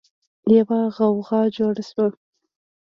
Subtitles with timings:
[0.55, 2.05] يوه غوغا جوړه شوه.